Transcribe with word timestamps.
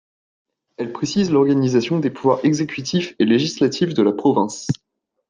Elle 0.77 0.93
précise 0.93 1.29
l'organisation 1.31 1.99
des 1.99 2.09
pouvoirs 2.09 2.39
exécutif 2.43 3.13
et 3.19 3.25
législatif 3.25 3.93
de 3.93 4.01
la 4.01 4.11
province. 4.13 4.65